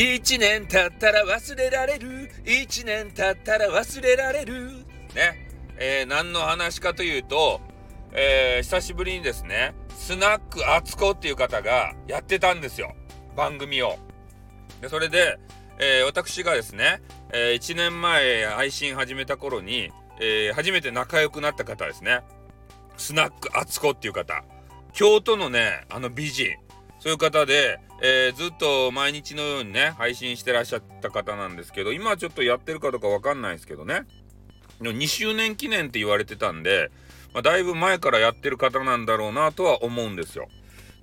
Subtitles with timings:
[0.00, 2.30] 一年経ったら忘れられる。
[2.46, 4.70] 一年経ったら忘れられる。
[5.12, 5.48] ね。
[5.76, 7.60] えー、何の話かというと、
[8.12, 12.94] えー、久しぶりにですね、スナックあつこっていう方がやってたんですよ。
[13.36, 13.98] 番組を。
[14.80, 15.36] で、それで、
[15.80, 17.02] えー、私がですね、
[17.32, 19.90] えー、1年前配信始めた頃に、
[20.20, 22.20] えー、初めて仲良くなった方ですね。
[22.96, 24.44] スナックあつこっていう方。
[24.92, 26.56] 京都のね、あの美人。
[27.00, 34.02] そういう方で、えー、ずっと毎日のようにね、配信してらっしゃった方なんですけど、今はちょっとやってるかどうかわかんないですけどね。
[34.80, 36.90] 2周年記念って言われてたんで、
[37.34, 40.48] まあ、だいぶ前からやってる方なんだろうなとは思うんですよ。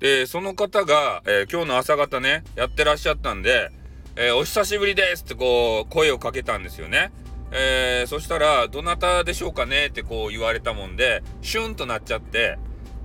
[0.00, 3.70] で、その方が、えー、今日の朝方ね、やってらっしゃったんで、
[4.16, 7.12] えー、お久しぶりですってこう、声をかけたんですよね。
[7.52, 12.58] えー、そしたら、どなたでしょうかねってこう言われたもんで、シュンとなっちゃって、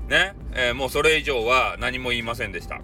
[0.10, 2.82] ね、えー、もうそれ以上は何も言いませんでした。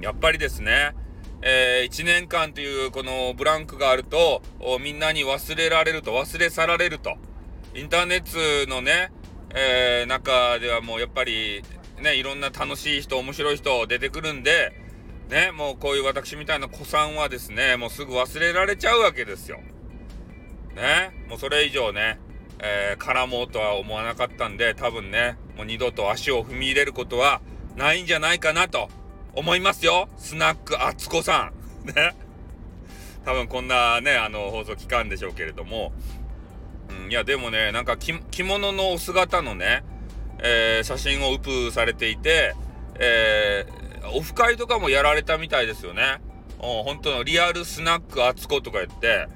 [0.00, 0.94] やっぱりですね、
[1.42, 4.42] えー、1年間というこのブランクがあると、
[4.80, 7.16] みんなに忘れられると、忘れ去られると。
[7.74, 9.12] インターネットのね、
[9.54, 11.62] えー、中ではもうやっぱり、
[12.00, 14.72] ね、いろんな楽しい人、面白い人出てくるんで、
[15.28, 19.60] ね、もうこういう私みたいな子さんはですね、もうすぐ忘れられちゃうわけですよ。
[20.74, 22.18] ね、もうそれ以上ね、
[22.62, 27.40] えー、絡もうとは思わなかったんで、多分ね、もう二度と足を踏み入れることは
[27.76, 28.88] ないんじゃないかなと
[29.34, 30.08] 思いますよ。
[30.16, 31.52] スナックあつこさ
[31.84, 31.86] ん。
[31.88, 32.14] ね。
[33.24, 35.92] 多分こんなね、あの、放送期間でしょうけれども。
[36.88, 39.84] うん、いや、でもね、なんか着物のお姿のね、
[40.38, 42.54] えー、写真をウプされていて、
[42.98, 46.20] えー、オフ会とかもやられたみたいですよね。
[46.60, 49.28] うん、本当のリアルスナックあつことか言って、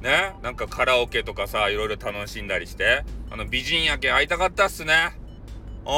[0.00, 5.12] ね、なんかカラオケとかさ、いろいろ楽しんだりして、あの、美人やけ会いたかったっすね。
[5.84, 5.90] う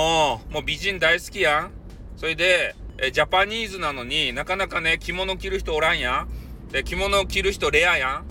[0.51, 1.71] ん、もう美人大好きやん。
[2.17, 6.27] それで、えジャパニーズなのになかなかね、着物着る人おらんや
[6.69, 6.73] ん。
[6.73, 8.23] で、着物着る人レアや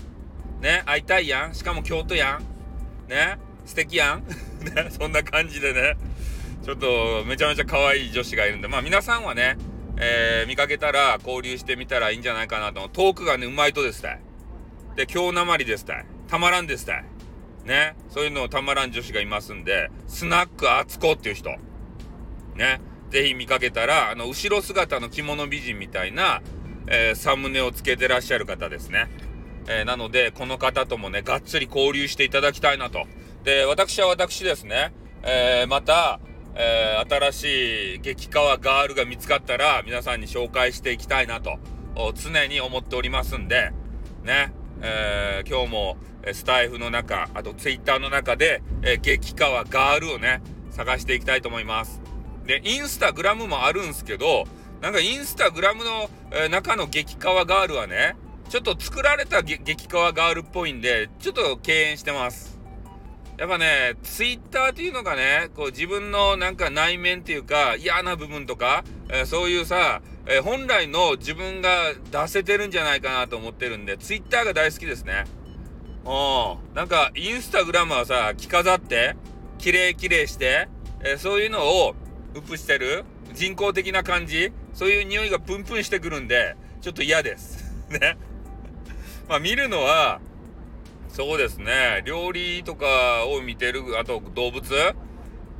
[0.60, 0.62] ん。
[0.62, 1.54] ね、会いたいやん。
[1.54, 3.10] しかも京都やん。
[3.10, 4.24] ね、素敵やん。
[4.64, 5.96] ね、そんな感じでね、
[6.64, 9.56] ちょっとめちゃめちゃ可愛い女子がいるんで、まあ皆さんはね、
[9.98, 12.88] えー、見かけたら交流してみたらいいんじゃないかなと。
[12.88, 14.20] トークがね、うまいとですたい。
[14.96, 16.06] で、京なまりですたい。
[16.28, 17.04] たまらんですたい。
[17.64, 21.50] ね、そういうのをたまらん女子がいますんで、スナックあつこっていう人。
[22.56, 22.80] ね。
[23.10, 26.42] ぜひ見かけたら、あの、後ろ姿の着物美人みたいな、
[26.86, 29.08] えー、サムネをつけてらっしゃる方ですね。
[29.68, 33.06] えー、なので、この方ともね、がっつり交流していただきたいなと。
[33.44, 34.92] で、私は私ですね、
[35.22, 36.20] えー、また、
[36.54, 41.58] え新しい激川ガールが見つかったら、皆さんに紹介していきたいなと、
[42.14, 43.72] 常に思っておりますんで、
[44.22, 45.96] ね、え今日も、
[46.32, 50.40] スタイフの中、あとツイッターの中で、え激川ガールをね、
[50.70, 52.00] 探していきたいと思います。
[52.46, 54.44] で、インスタグラムもあるんすけど、
[54.80, 58.16] なんかインスタグラムの、えー、中の激川ガールはね、
[58.48, 62.51] ちょっと作られた激川ガールっぽいんで、ちょっと敬遠してます。
[63.38, 75.24] やっぱね、ツイッターっていうのがね、こう自分のなんか内面っていうか嫌な部分とか、えー、そういうさ、えー、本来の自分が出せてるんじゃないかなと思ってるんで、ツイッターが大好きですね。
[76.04, 76.74] うん。
[76.74, 79.16] なんかインスタグラムはさ、着飾って、
[79.58, 80.68] 綺麗綺麗して、
[81.00, 81.94] えー、そういうのを
[82.34, 83.04] ウプしてる
[83.34, 87.72] 人工的な感じそういう匂いがプンプンしてくるんで、ちょっと嫌です。
[87.90, 88.16] ね。
[89.28, 90.20] まあ見るのは、
[91.12, 94.64] そうですね、料理とかを見てる、あと動物、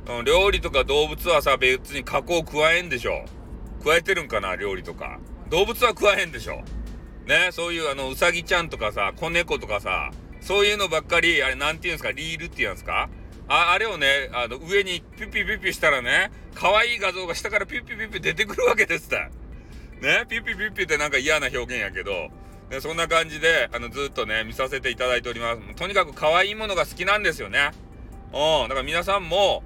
[0.07, 3.23] うん、料理とか動物はさ、別に加工加えんでしょ。
[3.83, 5.19] 加えてるんかな、料理とか。
[5.49, 6.63] 動物は加えんでしょ。
[7.27, 10.09] ね、そういうあの、うさぎちゃんとかさ、子猫とかさ、
[10.41, 13.09] そういうのばっかり、あれなんて言うんですか、リールって言うんですか？
[13.47, 19.17] ああれをね、あの、上にピュッピュピュッピュしたらね、可愛い画像が下からピュッピュピュッピュ出てくるわけですって。
[20.01, 22.29] ね、ピュッピュピュピュってなんか嫌な表現やけど、
[22.73, 25.75] ね、そんな感じで、あの、ずっとね、見させていただいております。
[25.75, 27.69] とにかく可愛いものが好きなんですよね。
[28.33, 28.67] うん。
[28.67, 29.61] だから皆さんも、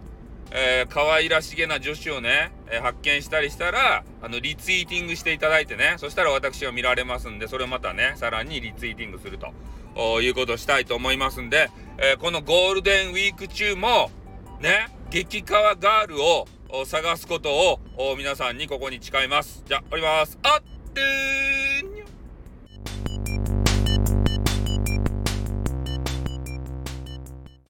[0.51, 14.11] えー、可愛らしげな女子をね、えー、発見したりしたら、あの、リツイーティングしていただいてね、そしたら私は見られますんで、それをまたね、さらにリツイーティングするということをしたいと思いますんで、えー、このゴールデンウィーク中も、
[14.59, 16.45] ね、激川ガールを
[16.85, 19.63] 探すことを皆さんにここに誓います。
[19.65, 20.37] じゃあ、降ります。
[20.43, 21.66] あってー